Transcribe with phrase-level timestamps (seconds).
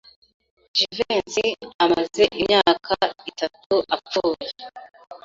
[0.75, 1.47] Jivency
[1.83, 2.93] amaze imyaka
[3.29, 4.49] itatu apfuye.